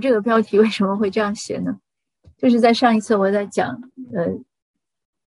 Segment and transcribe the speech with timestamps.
[0.00, 1.78] 这个标题为什么会这样写呢？
[2.36, 3.80] 就是在上一次我在讲
[4.12, 4.26] 呃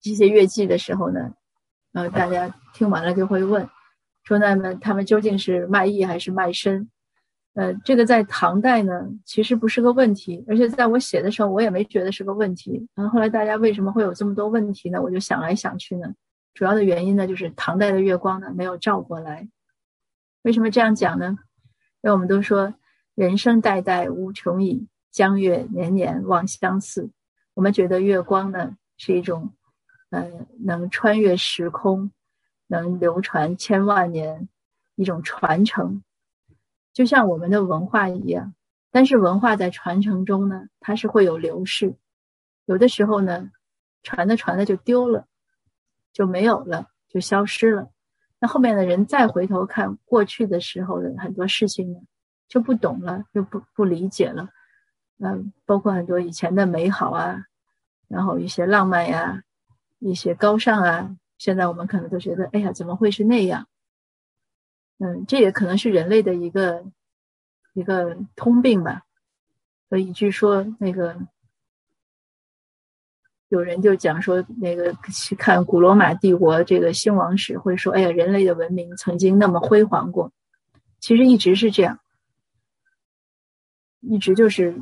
[0.00, 1.34] 这些乐记的时候呢，
[1.92, 3.68] 呃，大家听完了就会问，
[4.22, 6.88] 说那么他们究竟是卖艺还是卖身？
[7.54, 12.88] 呃，这个在唐代呢，其实不是个问题，而且在我写的时候，我也没觉得是个问题。
[12.94, 15.00] 然后后来大家为什么会有这么多问题呢？
[15.00, 16.12] 我就想来想去呢，
[16.52, 19.48] 主要的原因呢，就是唐代的月光呢没有照过来。
[20.42, 21.38] 为什么这样讲呢？
[22.02, 22.74] 因为我们都说
[23.14, 27.10] 人生代代无穷已，江月年年望相似。
[27.54, 29.52] 我们觉得月光呢是一种，
[30.10, 32.10] 呃，能穿越时空，
[32.66, 34.48] 能流传千万年，
[34.96, 36.02] 一种传承。
[36.92, 38.54] 就像我们的文化一样，
[38.90, 41.94] 但是文化在传承中呢，它是会有流逝，
[42.64, 43.50] 有的时候呢，
[44.02, 45.26] 传的传的就丢了，
[46.12, 47.90] 就没有了，就消失了。
[48.40, 52.00] 那后面的人再回头看过去的时候的很多事情呢，
[52.48, 54.48] 就不懂了，就不不理解了。
[55.18, 57.44] 嗯，包括很多以前的美好啊，
[58.08, 59.42] 然后一些浪漫呀，
[59.98, 63.66] 一些高尚啊，现在我们可能都觉得，哎呀，怎么会是那样？
[64.98, 66.84] 嗯，这也可能是人类的一个
[67.72, 69.02] 一个通病吧。
[69.88, 71.16] 所以据说那个
[73.48, 80.32] 有人就讲说，那个去看古罗马帝国这个兴亡史，会说：“哎呀，人类的文明曾经那么辉煌过。”
[80.98, 82.00] 其实一直是这样，
[84.08, 84.80] 一直就是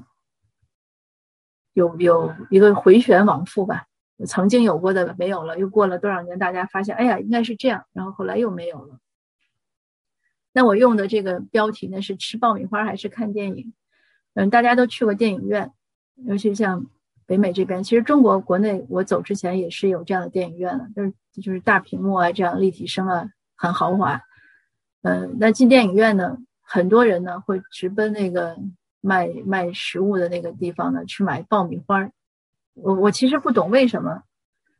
[1.73, 3.87] 有有一个回旋往复吧。
[4.27, 8.99] 曾经有过的没有了，又过了多少年，大家发现，哎呀，应该是这样，然后后来又没有了。
[10.53, 13.73] 那我用的这个标题呢是吃爆米花还是看电影？
[14.35, 15.73] 嗯，大家都去过电影院，
[16.15, 16.87] 尤其像
[17.27, 21.13] 北美这边，其实中国国内我走之前也是有这样的电影院的，就是
[21.43, 24.23] 就是大屏幕啊，这样立体声啊，很豪华。
[25.03, 28.57] 嗯，那进电影院呢，很多人呢会直奔那个
[29.03, 32.09] 卖卖食物的那个地方呢去买爆米花。
[32.73, 34.23] 我我其实不懂为什么，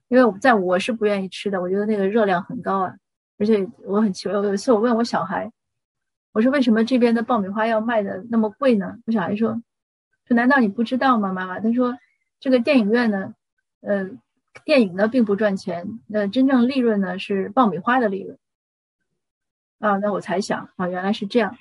[0.09, 2.97] 因为在我是不愿意吃的，我觉得那个热量很高啊，
[3.39, 5.53] 而且我很奇怪，有一次我问我小孩。
[6.33, 8.97] 我说为什么这边的爆米花要卖的那么贵呢？
[9.05, 9.63] 我小孩说
[10.27, 11.99] ：“说难道你不知道吗，妈妈？”他说
[12.41, 13.35] ：“这个电影院呢，
[13.83, 14.09] 呃，
[14.65, 18.39] 电影呢并不赚钱，那真正利润呢是爆米花的利润。”
[19.79, 21.59] 啊，那我才想啊，原来是这样。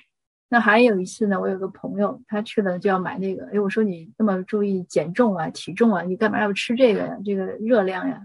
[0.52, 7.16] 那还有一次呢，我有个朋友，他去了就要买那个，哎，我说你那么注意减重啊、体重啊，你干嘛要吃这个呀？
[7.24, 8.20] 这个热量呀？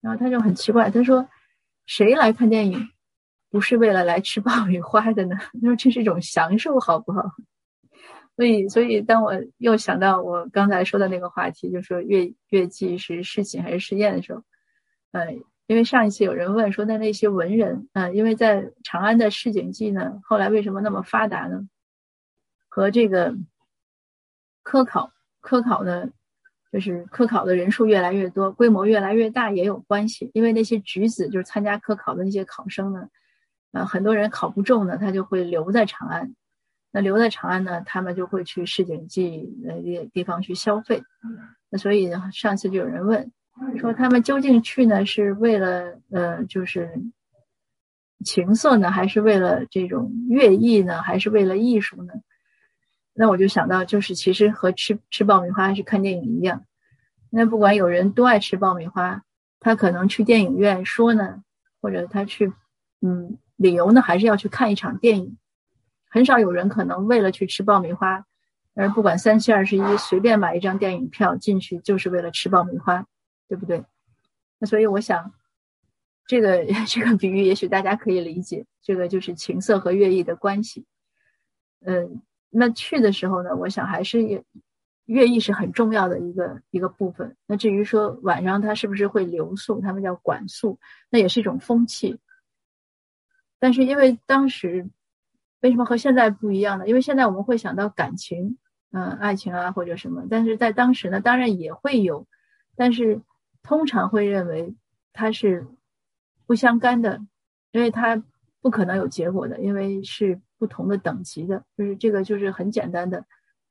[0.00, 1.28] 然后他就很奇怪，他说
[1.86, 2.88] ：“谁来看电影？”
[3.48, 5.36] 不是为了来吃爆米花的呢？
[5.62, 7.22] 他说这是一种享受，好不好？
[8.34, 14.42] 所以，所以当我又想到我刚才说的那个话题，就说月月季是事情还是试验的时候，
[15.12, 15.26] 呃，
[15.68, 21.68] 因为上一次有人问说，那那些文人，呃，因为在长安的市井记呢，后来为什么那么发达呢？
[22.68, 23.36] 和这个
[24.62, 26.08] 科考科考呢，
[26.72, 30.30] 就是科考的人数越来越多，规模越来越大也有关系。
[30.32, 33.08] 因为那些举子就是参加科考的那些考生呢。
[33.72, 36.34] 啊，很多人考不中呢，他就会留在长安。
[36.90, 41.02] 那留在长安呢，他们就会去市井记那些地方去消费。
[41.68, 43.30] 那所以上次就有人问，
[43.78, 46.90] 说他们究竟去呢，是为了呃，就是
[48.24, 52.12] 情色呢，还是为了这种乐艺呢，还是为了艺术呢？
[53.14, 56.64] 那我就想到，就是其实和吃吃爆米花还是看电影一样。
[57.30, 59.22] 那不管有人多爱吃爆米花，
[59.60, 61.42] 他可能去电影院说呢，
[61.80, 62.52] 或者他去
[63.00, 63.38] 嗯。
[63.58, 65.36] 理由呢，还是要去看一场电影。
[66.08, 68.24] 很少有人可能为了去吃爆米花，
[68.76, 73.04] 而不管三七二十一，随便买一张电影票进去，就是为了吃爆米花，
[73.48, 73.84] 对不对？
[74.58, 75.32] 那所以我想，
[76.26, 80.84] 这个 这个比喻也许大家可以理解，这个就是情色和乐意的关系。
[81.80, 84.44] 嗯，那去的时候呢，我想还是
[85.06, 87.36] 乐毅是很重要的一个一个部分。
[87.46, 90.78] 那至于说晚上他是不是会留宿，他们叫管宿，
[91.08, 92.18] 那也是一种风气。
[93.58, 94.90] 但是因为当时
[95.60, 96.86] 为什么和现在不一样呢？
[96.88, 98.58] 因为现在我们会想到感情，
[98.90, 102.26] 嗯，爱情啊或者什么，但是在当时呢，当然也会有，
[102.76, 103.20] 但是
[103.68, 104.74] 通常会认为
[105.12, 105.66] 它是
[106.46, 107.20] 不相干的，
[107.70, 108.24] 因为它
[108.62, 111.62] 不可能有结果的，因为是不同的等级的。
[111.76, 113.26] 就是这个就是很简单的，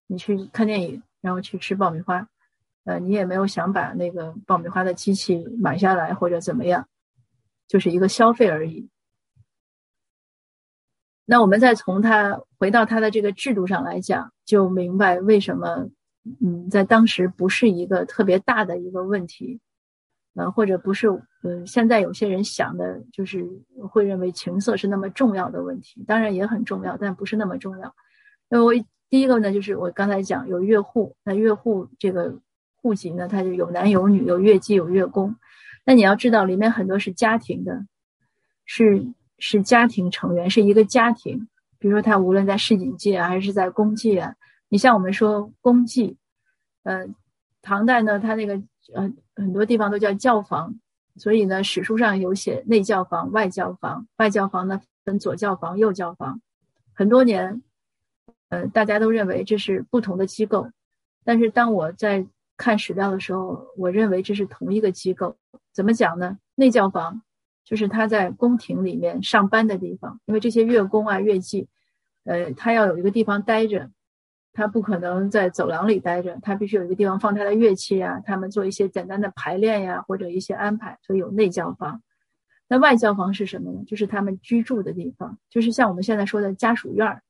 [0.06, 2.30] 你去看电影，然后去吃爆米花，
[2.84, 6.88] 呃，你也没有想把那个爆米花的机器买下来或者怎么样，
[7.68, 8.88] 就是一个消费而已。
[11.26, 15.90] 那我们再从它回到它的这个制度上来讲，就明白为什么，
[16.40, 19.60] 嗯，在当时不是一个特别大的一个问题，
[20.38, 21.08] 呃，或者不是，
[21.42, 23.44] 嗯，现在有些人想的就是
[23.90, 27.96] 会认为情色是那么重要的问题，当然也很重要，但不是那么重要。
[28.48, 28.72] 那我
[29.10, 32.40] 第一个呢，就是我刚才讲有乐户，那乐户这个
[32.76, 35.36] 户籍呢，它就有男有女，有乐伎有乐工。
[35.84, 37.88] 那你要知道，里面很多是家庭的，
[38.66, 39.08] 是
[39.40, 41.48] 是家庭成员，是一个家庭。
[41.80, 44.36] 比如说，他无论在市井界啊，还是在公祭啊，
[44.70, 46.18] 你像我们说公祭，
[46.84, 47.08] 呃，
[47.62, 48.62] 唐代呢，他那个
[48.94, 50.80] 呃很多地方都叫教坊，
[51.16, 54.08] 所以呢，史书上有写内教坊、外教坊。
[54.18, 56.42] 外教坊呢分左教坊、右教坊，
[56.94, 57.62] 很多年。
[58.50, 60.70] 呃，大家都认为这是不同的机构，
[61.26, 62.26] 但是当我在
[62.56, 65.36] 看史料的时候，我认为这是同一个机构。
[65.74, 66.38] 怎么讲呢？
[66.56, 67.22] 内教坊
[67.66, 71.68] 就是他在宫廷里面上班的地方，因为这些乐工啊、乐伎，
[72.24, 73.92] 呃，他要有一个地方待着，
[74.58, 82.02] 他不可能在走廊里待着，他必须有一个地方放他的乐器啊，他们做一些简单的排练呀，或者一些安排，所以有内教房。
[82.68, 83.84] 那外教房是什么呢？
[83.86, 87.22] 就是他们居住的地方，就是像我们现在说的家属院儿。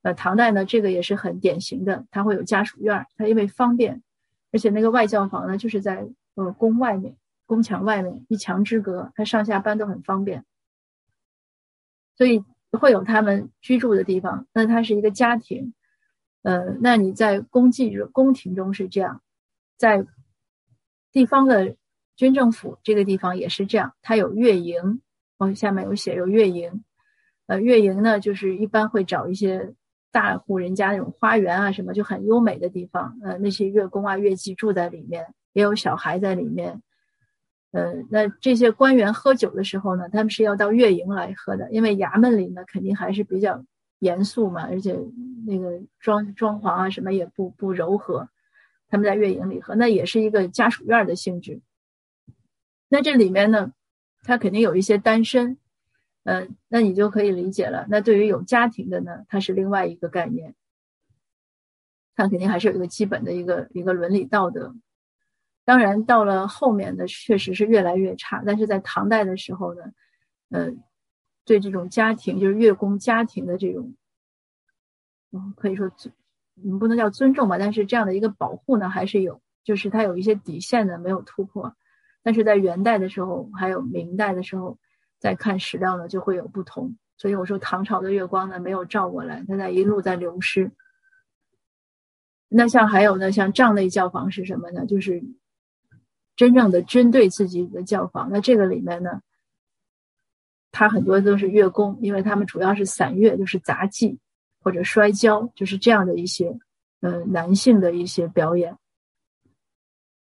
[0.00, 4.02] 呃，唐代呢，这个也是很典型的，它会有家属院儿，它因为方便，
[4.50, 7.14] 而且那个外教房呢，就是在呃宫外面，
[7.44, 10.46] 宫墙外面一墙之隔，它上下班都很方便，
[12.16, 14.46] 所以会有他们居住的地方。
[14.54, 15.74] 那它是一个家庭，
[16.44, 19.20] 呃，那你在宫妓宫廷中是这样，
[19.76, 20.06] 在
[21.10, 21.74] 地方的
[22.14, 25.00] 军政府这个地方也是这样，它有乐营，
[25.38, 26.84] 哦，下面有写有乐营，
[27.48, 29.74] 呃，乐营呢，就是一般会找一些。
[30.14, 36.80] 大户人家那种花园啊，什么就很优美的地方，呃，那些乐工啊、乐伎住在里面，也有小孩在里面，
[37.72, 43.64] 呃，那这些官员喝酒的时候呢，他们是要到乐营来喝的，因为衙门里呢肯定还是比较
[43.98, 44.98] 严肃嘛，而且
[45.46, 48.28] 那个装装潢啊什么也不不柔和，
[48.88, 51.60] 他们在月影里喝，那也是一个家属院的性质。
[52.88, 53.72] 那这里面呢，
[54.22, 55.58] 他肯定有一些单身。
[56.26, 57.86] 嗯，那你就可以理解了。
[57.90, 60.54] 那对于有家庭的呢，它是另外一个概念，
[62.16, 64.74] 它肯定还是有一个基本的一个一个伦理道德。
[65.66, 68.42] 当然，到了后面的，确实是越来越差。
[68.46, 69.82] 但是在唐代的时候呢，
[70.48, 70.82] 嗯，
[71.44, 73.94] 对这种家庭，就是乐工家庭的这种，
[75.32, 76.14] 嗯，可以说尊，
[76.54, 81.74] 你，不能叫尊重吧，但是这样的一个保护呢，还是有，就是它有一些底线呢没有突破。
[82.22, 84.78] 但是在元代的时候，还有明代的时候。
[85.20, 86.98] 再看史料呢，就会有不同。
[87.16, 90.70] 所以我说唐朝的月光呢，没有照过来，它在一路在流失。
[92.48, 94.84] 那像还有呢，像帐内教坊是什么呢？
[94.84, 95.24] 就是
[96.36, 98.28] 真正的针对自己的教坊。
[98.30, 99.22] 那这个里面呢，
[100.76, 104.18] 它很多都是乐工，因为他们主要是散乐，就是杂技
[104.60, 106.58] 或者摔跤，就是这样的一些
[107.00, 108.76] 呃男性的一些表演。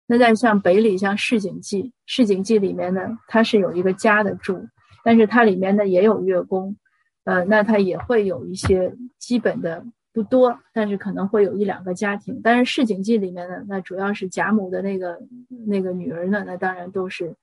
[0.06, 4.68] 那在像北里，像市井记，市井记里面呢，它是有一个家的住。
[5.02, 6.76] 但是它里面呢也有乐工，
[7.24, 12.40] 呃，那它也会有一些基本的不多，但是可能会有一两个家庭。
[12.44, 15.18] 但是市井记里面呢，那主要是贾母的那个
[15.66, 17.34] 那个女儿呢，那当然都是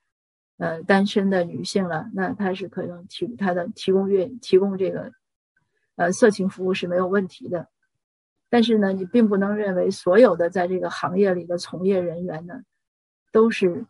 [0.57, 5.11] 呃单身的女性了，那她是可能提她的提供乐提供这个
[5.95, 7.67] 呃色情服务是没有问题的。
[8.49, 12.61] 但是呢，你并不能认为所有的在这个行业里的从业人员呢
[13.31, 13.85] 都是。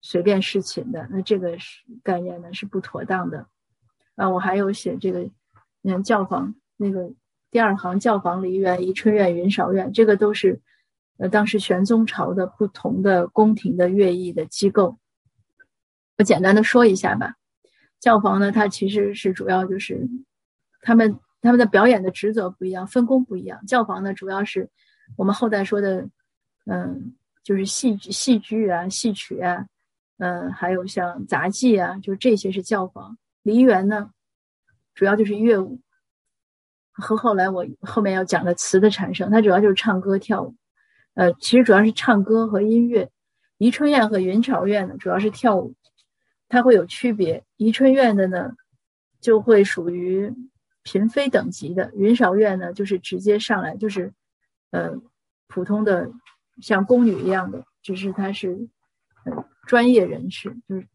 [0.00, 3.48] 随便侍寝的，那这个是概念呢是不妥当的，
[4.14, 5.28] 啊，我还有写这个，
[5.82, 7.10] 你看教坊那个
[7.50, 10.60] 第二行教坊梨园、宜春院、云韶院，这个都是，
[11.16, 14.96] 呃，当时玄宗朝的不同的宫廷的乐艺的机构。
[16.18, 17.34] 我简单的说一下吧，
[18.00, 20.08] 教坊呢，它其实是主要就是
[20.82, 23.64] 他们他们的表演的职责不一样，分工不一样。
[23.66, 24.68] 教坊呢，主要是
[25.16, 26.08] 我们后代说的，
[26.66, 29.64] 嗯，就是戏剧戏剧啊、戏曲啊。
[30.20, 33.16] 嗯，还有像杂技啊，就这些是教坊。
[33.44, 34.10] 梨园呢，
[34.96, 35.80] 主要就是乐舞，
[36.90, 40.56] 和后来我后面要讲的词的产生，它主要就是唱歌跳舞。
[41.14, 43.08] 呃，其实主要是唱歌和音乐。
[43.58, 45.72] 宜春院和云朝院呢，主要是跳舞，
[46.48, 47.44] 它会有区别。
[47.56, 48.52] 宜春院的呢，
[49.20, 50.32] 就会属于
[50.84, 54.12] 嫔妃等级的；云韶院呢，就是直接上来就是，
[54.70, 55.00] 呃，
[55.46, 56.10] 普通的
[56.60, 58.68] 像宫女一样的，只是她是。
[59.24, 60.88] 呃专业人士就是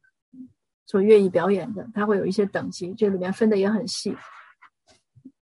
[0.87, 4.17] 做乐艺表演的，他会有一些等级，这里面分的也很细。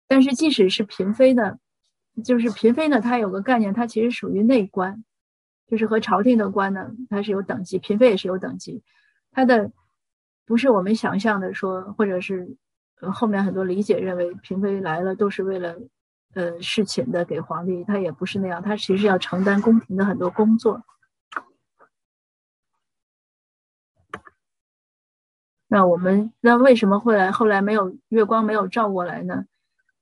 [0.08, 1.56] 但是即使是嫔妃呢，
[2.24, 5.04] 就是嫔妃呢，它有个概念，它其实属于内官，
[5.68, 8.82] 就是和朝廷的官呢，它是有等级，嫔妃也是有等级。
[9.30, 9.70] 它的
[10.50, 12.57] 不是我们想象的说，或者是
[13.12, 15.76] 后面很多理解认为嫔妃来了都是为了
[16.35, 20.83] 呃侍寝的给皇帝，他也不是那样，他其实要承担宫廷的很多工作。
[25.69, 29.45] 那我们那为什么会来后来没有月光没有照过来呢？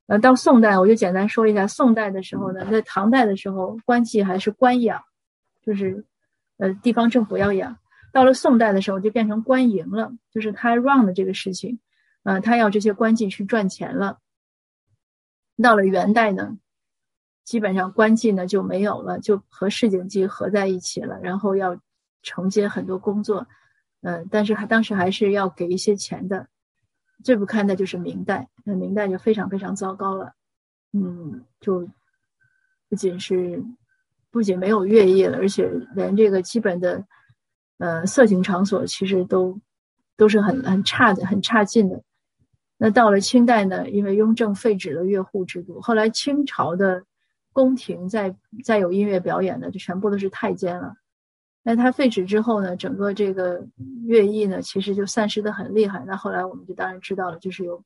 [0.06, 5.04] 呃，到宋代我就简单说一下，宋代的时候呢，在唐代的时候，官妓还是官养，
[5.60, 6.06] 就是
[6.56, 7.76] 呃地方政府要养。
[8.10, 11.78] 到了宋代的时候，就变成官营了，就是他 run 的这个事情，
[12.22, 14.18] 呃，他要这些官妓去赚钱了。
[15.62, 16.58] 到了元代呢，
[17.44, 21.78] 基本上官妓呢就没有了，就和市井妓合在一起了，然后要
[22.22, 23.46] 承接很多工作，
[24.00, 26.48] 嗯，但是还当时还是要给一些钱的。
[27.22, 30.32] 最不堪的就是明代，那明代就非常非常糟糕了，
[30.92, 31.88] 嗯，就
[32.88, 33.62] 不仅是
[34.30, 37.04] 不仅没有乐业了，而且连这个基本的。
[37.78, 39.60] 呃，色情场所其实都
[40.16, 42.02] 都是很很差的，很差劲的。
[42.76, 47.04] 那到了清代呢，因为雍正废止了乐户制度，后来清朝的
[47.52, 50.94] 宫廷再再有音乐表演的，就全部都是太监了。
[51.62, 53.64] 那他废止之后呢，整个这个
[54.06, 56.04] 乐艺呢，其实就散失的很厉害。
[56.04, 57.82] 那后来我们就当然知道了，就是有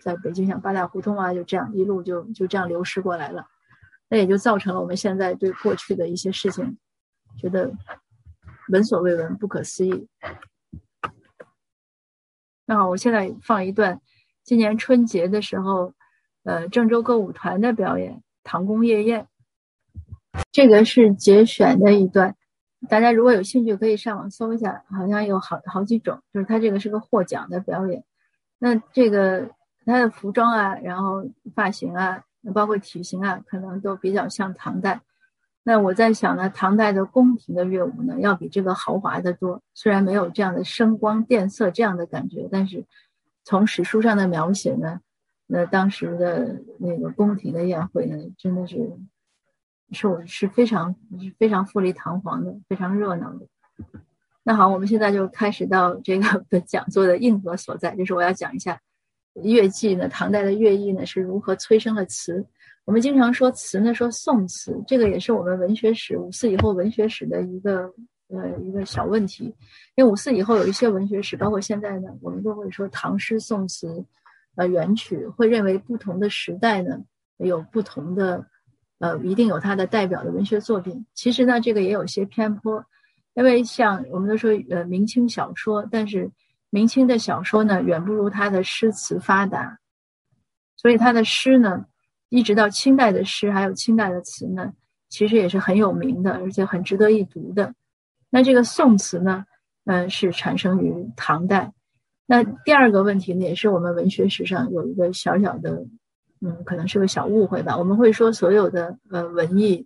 [0.00, 3.46] 在北京像八大胡同啊，就这样一路就就这样流失过来了。
[4.08, 6.76] 那也就造成了我们现在对过去的一些事情
[7.36, 7.72] 觉得。
[8.70, 10.06] 闻所未闻，不可思议。
[12.66, 14.00] 那好，我现在放一段
[14.44, 15.92] 今年春节的时候，
[16.44, 19.22] 呃，郑州歌舞团的表演《唐宫夜宴》。
[20.52, 22.36] 这个是节选的一段，
[22.88, 28.04] 大家如果有兴趣可以上网搜一下，好像有好好几种，就是它这个是个获奖的表演。
[28.58, 29.50] 那这个
[29.84, 31.24] 它的服装啊，然后
[31.56, 32.22] 发型啊，
[32.54, 35.00] 包括体型啊，可能都比较像唐代。
[35.70, 39.62] 那我在想呢，唐代的宫廷的乐舞呢，要比这个豪华的多。
[39.72, 42.84] 虽然没有这样的声光电色这样的感觉，但是
[43.44, 44.98] 从史书上的描写呢，
[45.46, 48.98] 那当时的那个宫廷的宴会呢，真的是
[49.92, 50.96] 是我是非常
[51.38, 53.46] 非常富丽堂皇的，非常热闹的。
[54.42, 58.80] 那好，我们现在就开始到这个 讲座的硬核所在，就是我要讲一下
[59.34, 62.44] 乐伎呢，唐代的乐艺呢是如何催生了词。
[62.84, 67.82] 我们经常说词呢，说宋词，这个也是我们文学史五四以后文学史的一个
[68.28, 69.44] 呃一个小问题。
[69.94, 74.04] 因为五四以后有一些文学史，包括现在呢，我们都会说唐诗宋词，
[74.56, 76.98] 呃元曲，会认为不同的时代呢
[77.36, 78.44] 有不同的
[78.98, 81.06] 呃一定有它的代表的文学作品。
[81.14, 82.84] 其实呢，这个也有些偏颇，
[83.34, 86.28] 因为像我们都说呃明清小说，但是
[86.70, 89.78] 明清的小说呢远不如他的诗词发达，
[90.76, 91.84] 所以他的诗呢。
[92.32, 94.72] 一直到清代的诗，还有清代的词呢，
[95.08, 97.74] 其实也是很有名的，而且很值得一读的。
[98.30, 99.44] 那这个宋词呢，
[99.84, 101.72] 嗯，是产生于唐代。
[102.26, 105.84] 那第二个问题呢，也是我们文学史上有一个小小的，
[106.40, 107.76] 嗯，可能是个小误会吧。
[107.76, 109.84] 我们会说所有的呃文艺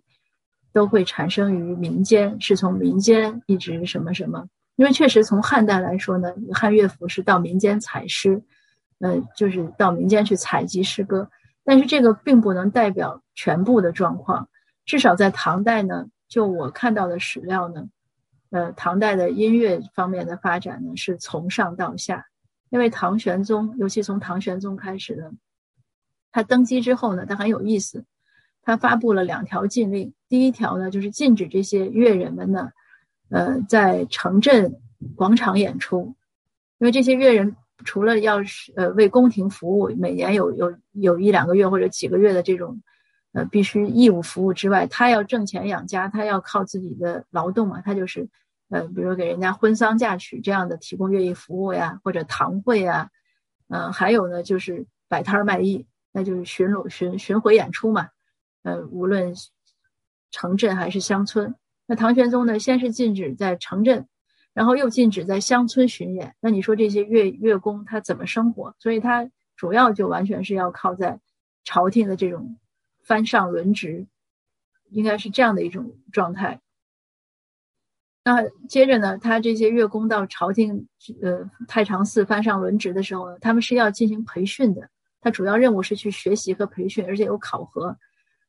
[0.71, 4.47] 都会产生于民间，是从民间一直什么什么。
[4.75, 8.41] 因为确实从汉代来说呢，汉乐府是到民间采诗，
[8.99, 11.29] 嗯，就是到民间去采集诗歌。
[11.63, 14.49] 但是这个并不能代表全部的状况，
[14.85, 17.89] 至少在唐代呢，就我看到的史料呢，
[18.51, 22.27] 呃，唐代的音乐方面的发展呢是从上到下，
[22.69, 25.31] 因为唐玄宗，尤其从唐玄宗开始呢，
[26.31, 28.05] 他登基之后呢，他很有意思，
[28.61, 32.69] 他发布了两条禁令，第一条呢就是禁止这些乐人们呢，
[33.29, 34.79] 呃，在城镇
[35.15, 36.15] 广场演出，
[36.77, 37.55] 因为这些乐人。
[37.83, 42.81] 除了要是呃为宫廷服务，每年有有有一两个月或者几个月的这种，
[43.33, 48.29] 呃必须义务服务之外，他要挣钱养家，他要靠自己的劳动嘛，他就是，
[48.69, 53.09] 呃比如给人家婚丧嫁娶这样的提供乐艺服务呀，或者堂会啊，
[53.67, 58.07] 嗯还有呢就是摆摊卖艺，那就是巡逻巡巡回演出嘛，
[58.63, 59.33] 呃无论
[60.31, 61.53] 城镇还是乡村，
[61.85, 64.07] 那唐玄宗呢先是禁止在城镇。
[64.53, 68.73] 然后又禁止在乡村巡演，那你说这些乐乐工他怎么生活？
[68.79, 71.19] 所以他主要就完全是要靠在
[71.65, 72.57] 朝廷的这种
[73.03, 74.07] 藩上轮值，
[74.91, 76.61] 应该是这样的一种状态。
[78.23, 80.87] 那接着呢，他这些乐工到朝廷
[81.21, 84.89] 呃太常寺藩上轮值的时候呢，他们是要进行培训的，
[85.19, 87.97] 他主要任务是去学习和培训，而且有考核。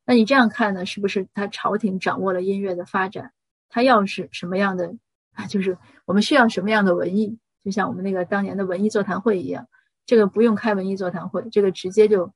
[0.06, 3.32] 那你这样看呢，是不是他朝廷掌握了音乐的发展？
[3.68, 4.94] 他要是什么样的？
[5.34, 9.66] 啊，就是我们需要什么样的文艺，就像我们那个当年的文艺座谈会一样，
[10.06, 12.32] 这个不用开文艺座谈会，这个直接就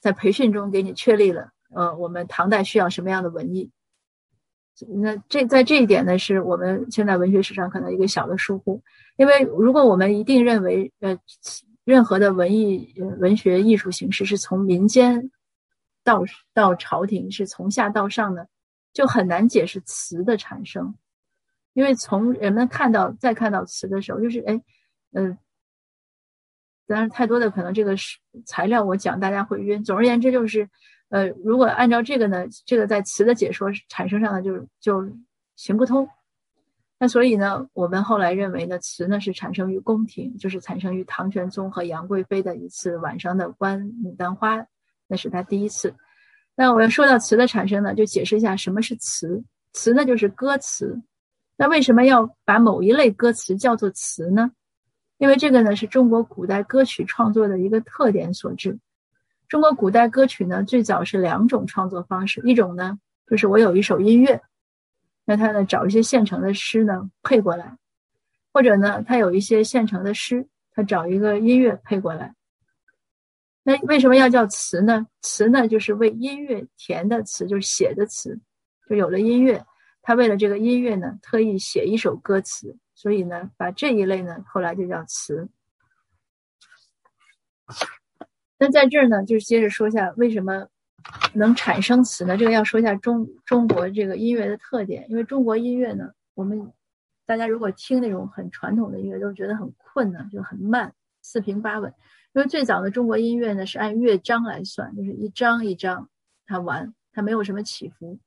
[0.00, 1.50] 在培训中给你确立了。
[1.72, 3.70] 呃，我们唐代需要什么样的文艺？
[4.88, 8.82] 那这在这一点呢，是我们现在文学史上可能一个小的疏忽。
[9.16, 11.18] 因为如果我们一定认为，呃，
[11.84, 15.30] 任何的文艺文学艺术形式是从民间
[16.02, 18.48] 到到朝廷，是从下到上的，
[18.92, 20.94] 就很难解释词的产生。
[21.72, 24.60] 因为从人们看到再看到词的时候，就是哎，
[25.12, 25.38] 嗯，
[26.86, 29.84] 当然太多的可能这个是材料我讲大家会晕。
[29.84, 30.68] 总而言之就是，
[31.10, 35.08] 呃，如果按照这个呢，这个在词的解说产生上呢，就是就
[35.54, 36.08] 行不通。
[36.98, 44.66] 那所以呢，我们后来认为呢，词呢是产生于宫廷，就是产生于唐玄宗和杨贵妃的一次晚上的观牡丹花，
[45.10, 45.92] 那是他第一次。
[46.54, 49.42] 那我要说到词的产生呢，就解释一下什么是词。
[49.72, 51.00] 词呢就是歌词。
[51.56, 54.50] 那为什么要把某一类歌词叫做词呢？
[55.18, 58.78] 因为这个呢是中国古代歌曲创作的一个特点所致。
[59.48, 64.40] 中国古代歌曲呢最早是两种创作方式，一种呢就是我有一首音乐。
[65.24, 67.76] 那他呢找一些现成的诗呢配过来，
[68.52, 72.34] 或者呢他有一些现成的诗，他找一个音乐配过来。
[73.62, 75.06] 那为什么要叫词呢？
[75.22, 78.38] 词呢就是为音乐填的词，就是写的词，
[78.88, 79.64] 就有了音乐，
[80.02, 85.48] 他为了这个音乐呢特意写一首歌词，所以呢把这一类呢后来就叫词。
[88.58, 90.66] 那在这儿呢就是接着说一下为什么。
[91.32, 92.36] 能产生词呢？
[92.36, 96.70] 这个要说一下中中国这个音乐的特点，因为中国音乐呢，我们
[97.24, 101.90] 大家如果听那种很传统的音乐，都觉得很困难，就很慢，四平八稳。
[102.32, 106.08] 因为最早的中国音乐呢是按乐章来算，就是一章一章
[106.46, 108.18] 它完，它没有什么起伏。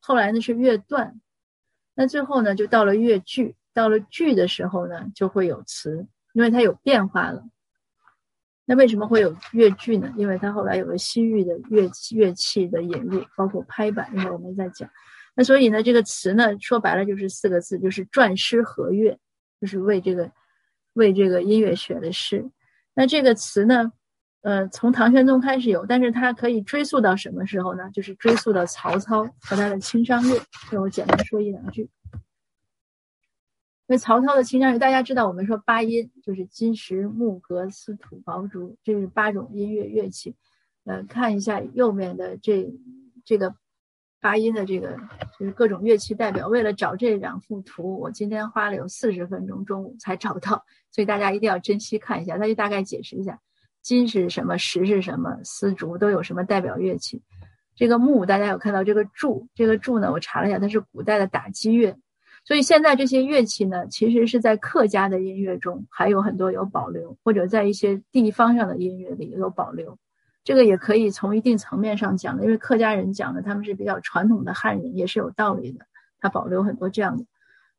[0.00, 1.20] 后来呢是乐段，
[1.94, 7.44] 那最后呢就到了乐句，到了句的时候呢就会有词，因为它有变化了。
[8.64, 10.10] 那为什么会有乐句呢？
[10.16, 14.88] 因为它后来有了西域的乐乐器的引入，包括拍板，一会儿我们再讲。
[15.34, 19.18] 那所以呢，这个词呢，说白了就是四个字，就是篆诗和乐，
[19.60, 20.32] 就是为这个
[20.94, 22.50] 为这个音乐写的诗。
[22.94, 23.92] 那这个词呢，
[24.42, 27.90] 呃，从唐玄宗开始有，但是它可以追溯到什么时候呢？
[27.90, 30.40] 就是追溯到曹操和他的青商乐。
[30.70, 31.90] 这我简单说一两句。
[33.86, 40.34] 那曹操的青商乐，大家知道，我们说八音就是金石木革丝土刨竹，这是八种音乐乐器。
[40.84, 42.72] 呃，看一下右面的这
[43.24, 43.54] 这个
[44.20, 44.98] 八音的这个
[45.38, 46.48] 就是各种乐器代表。
[46.48, 52.38] 为了找这两幅图，我今天花了有四十分钟，中午才找到，所以大家一定要珍惜看一下。
[52.38, 53.38] 他就大概解释一下，
[53.82, 57.22] 金是什么，石是什么，丝竹都有什么代表乐器。
[57.76, 61.96] 这个木，大家有看到这个柱，这个柱呢，我查了一下，它是古代的打击乐。
[62.46, 69.98] 所以现在这些乐器呢，其实是在客家的音乐中还有很多有保留，或者在一些地方上的音乐里有保留。
[70.44, 75.86] 这个也可以从一定层面上讲的，因为客家人讲的他们是比较传统的汉人，也是有道理的。
[76.20, 77.24] 他保留很多这样的，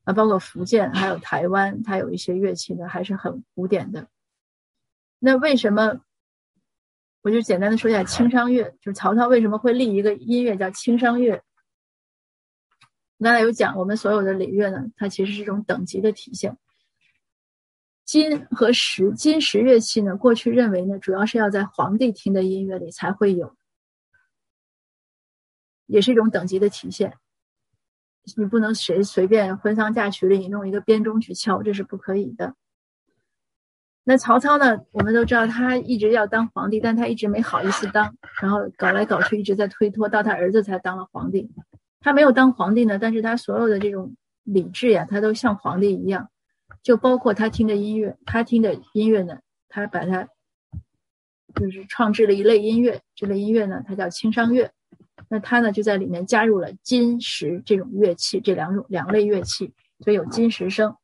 [0.04, 4.08] 啊，包括福建还有台湾，它有一些乐器呢还是很古典的。
[5.20, 6.02] 那为什么？
[7.22, 11.42] 我就简单的说一下清商乐，就是曹操为什么会立一个音乐叫清商乐？
[13.18, 16.56] 刚才有讲，我们所有的礼乐呢，它其实是一种等级的体现。
[18.06, 23.56] 金和石，金石乐器呢，过去认为呢，主要是要在皇帝听的音乐里才会有，
[25.88, 27.18] 也是一种等级的体现。
[28.38, 32.56] 你不能谁随便婚丧嫁娶里你弄一个编钟去敲，这是不可以的。
[34.04, 41.50] 那曹操呢，我们都知道他一直要当皇帝，但他一直没好意思当，然后搞来搞去一直在推脱，到他儿子才当了皇帝。
[42.02, 46.30] 他没有当皇帝呢，但是他所有的这种礼制呀，他都像皇帝一样，
[46.86, 50.28] 就包括他听的音乐，他听的音乐呢，他把它
[51.56, 54.72] 就是创制了一类音乐，这类音乐呢，它叫清商乐，
[55.28, 60.96] 那他呢就在里面加入了金石这种乐器，这两种两类乐器，所以有金石声，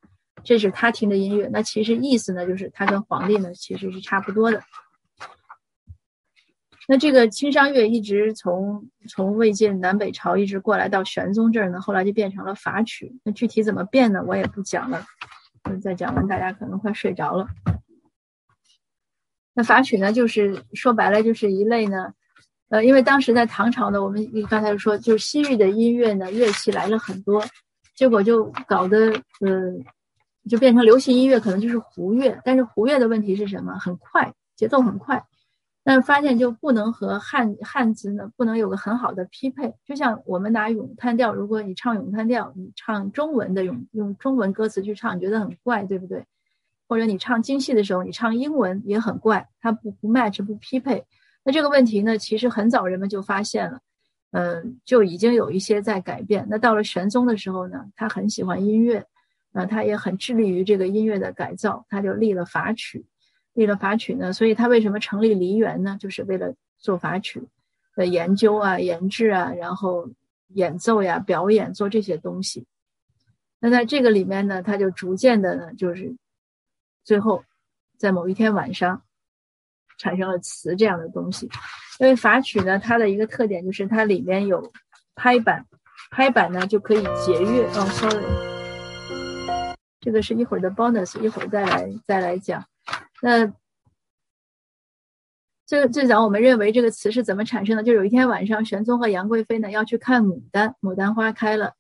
[0.43, 1.49] 这是他听的音乐。
[1.51, 4.61] 那其实意思呢，就是他跟皇帝呢其实是差不多的。
[6.87, 13.15] 那这个青商乐一直从从魏晋南北朝一直过来到玄宗这儿呢，后来就变成了法曲。
[13.23, 14.23] 那具体怎么变呢？
[14.27, 15.03] 我也不讲了，
[15.81, 17.47] 再讲完大家可能快睡着了。
[19.53, 22.13] 那法曲呢，就是说白了就是一类呢，
[22.69, 27.43] 呃，因为当时在唐朝呢，我们刚才说就是西域的音乐呢，乐器来了很多，
[27.95, 29.73] 结果就搞得呃，
[30.49, 32.39] 就变成流行音乐，可能就是胡乐。
[32.45, 33.77] 但是胡乐的问题是什么？
[33.77, 35.21] 很快，节奏很快。
[35.83, 39.73] 但发现就不能和汉汉字呢，不能有个很好的匹配。
[39.83, 46.23] 就像我们拿咏叹调，如果你唱咏叹调，你唱中文的咏用中文歌词去唱，你觉得很怪，对不对？
[46.87, 51.05] 或者你唱京戏的时候，你唱英文也很怪，它不不 match 不匹配。
[51.43, 53.79] 那这个问题呢，其实很早人们就发现了，
[54.31, 56.45] 嗯，就已经有一些在改变。
[56.49, 59.03] 那到了玄宗的时候呢，他很喜欢音乐，
[59.53, 63.05] 啊，他也很致力于这个音乐的改造，他就立了法曲。
[63.53, 65.97] 立了法曲呢，所以他为什么成立梨园呢？
[65.99, 67.43] 就是为了做法曲
[67.95, 70.09] 的研究啊、研制啊，然后
[70.47, 72.65] 演奏呀、表演做这些东西。
[73.59, 76.15] 那在这个里面呢，他就逐渐的呢，就是
[77.03, 77.43] 最后
[77.97, 79.03] 在某一天晚上，
[79.97, 81.49] 产生了词这样的东西。
[81.99, 84.71] 因为法曲呢，它的一个特点就是它里面有
[85.13, 85.67] 拍板，
[86.09, 87.67] 拍板呢就可以节约。
[87.75, 88.25] 哦，sorry，
[89.99, 92.65] 这个是一会儿的 bonus，一会儿再来再来讲。
[93.21, 93.53] 那
[95.65, 97.83] 最最早我们认为这个词是怎么产生的？
[97.83, 101.73] 就有一天晚上，玄宗和杨贵妃呢要去看牡丹，牡丹花开了。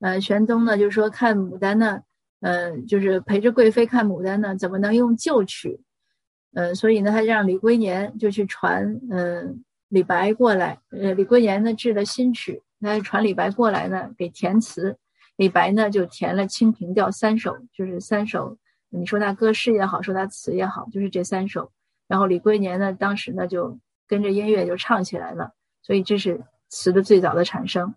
[0.00, 2.00] 呃，玄宗呢就说看牡丹呢，
[2.40, 5.80] 呃，就是陪着贵妃看牡丹呢，怎么能用旧曲？
[6.54, 10.78] 呃，所以呢，他让李龟年就去传，嗯，李白过来。
[10.90, 14.96] 呃，李龟年呢制了新曲，那传李白过来呢给填词。
[15.36, 18.56] 李白呢就填了《清平调》三首，就是三首。
[18.96, 21.70] 你说他歌诗也好，说他词也好，就是这三首。
[22.06, 25.52] 然后李龟年呢，当时呢就跟着音乐就唱起来了，
[25.82, 27.94] 所以这是词的最早的产生。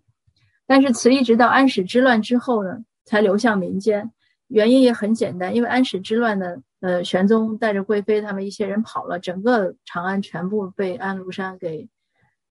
[0.66, 4.10] 但是词一直到安史之乱之后呢，才流向民间。
[4.48, 11.86] 原因也很简单，因为安史之乱呢，呃，玄宗带着贵妃他们一些人跑了，整个长安全部被安禄山给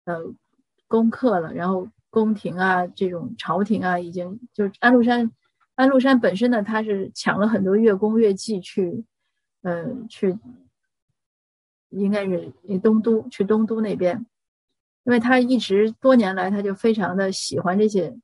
[0.06, 0.18] 呃
[0.88, 1.54] 攻克了。
[1.54, 5.32] 然后宫廷啊，这种朝廷啊，已经就是安禄山，
[5.76, 9.04] 安禄山本身呢，他是抢了很多乐工乐伎去，
[9.62, 10.38] 嗯，去。
[11.96, 14.26] 应该是东都去东都那边，
[15.04, 18.18] 因为他一直多年来他就非常的喜欢这些。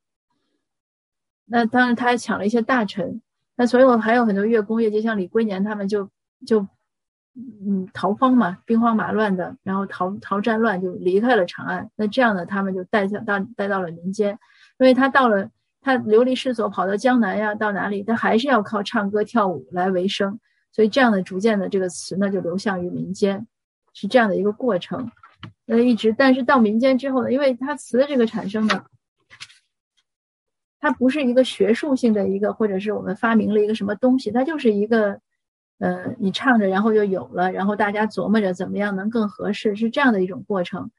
[1.46, 3.22] 那当然他还抢了一些大臣，
[3.56, 6.10] 那所以我还有很多乐工乐伎，像李龟年他们就
[6.48, 6.68] 就
[7.36, 11.92] 嗯逃荒嘛，兵荒马乱的，然后逃逃战乱就离开了长安。
[11.96, 14.32] 那这样呢，他们就带到到带到了民间，
[14.80, 15.52] 因为他到了
[15.82, 20.40] 他流离失所，跑到江南呀，到哪里他还是要靠唱歌跳舞来为生，
[20.72, 23.48] 所以这样的逐渐的这个词呢就流向于民间。
[23.92, 25.12] 是这样的一个过程，
[25.66, 28.86] 那一直，但是到民间之后呢，因为它词的这个产生呢，
[30.80, 35.20] 它不是一个学术性的一个，或者是我们发明了一个什么东西，它就是一个，
[35.80, 40.92] 呃，你唱着，然后就有了，然后大家琢磨着怎么样能更合适，是这样的一种过程。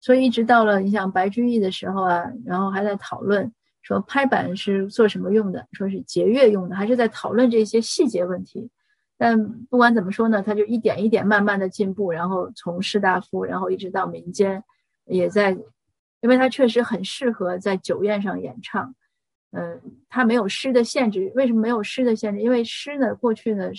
[0.00, 3.50] 所以一直到了你像白居易的时候啊，然后还在讨论
[3.86, 8.68] 说拍板是做什么用的，说是节乐用的，还是在讨论这些细节问题。
[9.16, 14.60] 但不管怎么说呢，他就一点一点慢慢的进步，然后从士大夫，然后一直到民间，
[15.04, 15.52] 也在，
[16.20, 18.92] 因为他确实很适合在酒宴上演唱。
[19.52, 21.30] 嗯，他没有诗的限制。
[21.36, 22.42] 为什么没有诗的限制？
[22.42, 23.70] 因为诗呢，过去呢，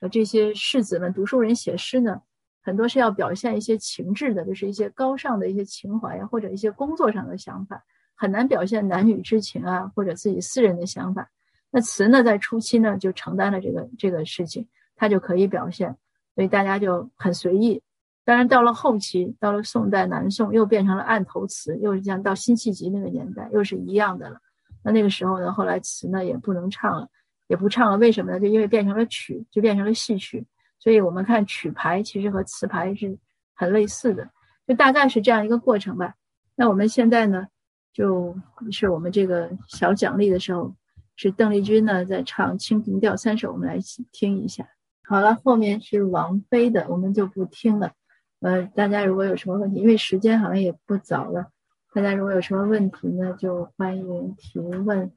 [0.00, 2.22] 呃，这些士子们、读书人写诗呢，
[2.62, 7.84] 很多是要表现一些情志的，就是一些高尚的一些情怀呀，或者一些工作上的想法，
[8.22, 11.28] 很难表现男女之情啊，或者自己私人的想法。
[11.72, 15.96] 那词呢，在初期呢就承担了这个这个事情，它就可以表现，
[16.36, 17.82] 所以大家就很随意。
[18.24, 24.38] 当然，到了后期，到了宋代南宋，又变成了案头词，又是像到辛弃疾那个年代，又是一样的了。
[24.84, 27.08] 那那个时候呢，后来词呢也不能唱了，
[27.48, 27.98] 也不唱了。
[27.98, 28.38] 为什么呢？
[28.38, 30.46] 就因为变成了曲，就变成了戏曲。
[30.78, 33.18] 所以我们看曲牌其实和词牌是
[33.52, 34.30] 很类似的，
[34.68, 36.14] 就大概是这样一个过程吧。
[36.54, 37.48] 那我们现在呢，
[37.92, 38.34] 就
[38.70, 40.74] 是我们这个小奖励的时候。
[41.14, 43.78] 是邓丽君呢，在唱《清平调》三首，我们来
[44.10, 44.66] 听一下。
[45.04, 47.92] 好了，后面是王菲的，我们就不听了。
[48.40, 51.50] 呃，大家如果有什么问题，因为时间好像也不早了，
[51.92, 55.12] 大家如果有什么问题呢，就欢迎提问。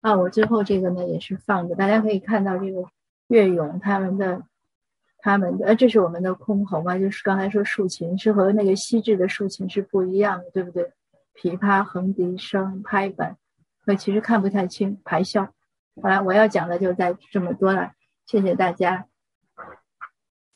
[0.00, 2.84] 啊，我最后这个呢也是放的，大家可以看到这个
[3.28, 4.42] 乐咏他们的，
[5.18, 10.92] 他们的，呃，这是我们的箜篌嘛，就是刚才说竖琴是和那个西制的竖琴是不一样的，对不对？
[11.34, 13.36] 琵琶、横笛声、拍板。
[13.86, 15.48] 我其实看不太清排箫。
[16.02, 17.92] 好了，我要讲的就在这么多了，
[18.26, 19.06] 谢谢大家。